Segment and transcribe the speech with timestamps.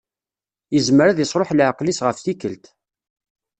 [0.73, 2.65] Yezmer ad isruḥ leɛqel-is ɣef tikkelt.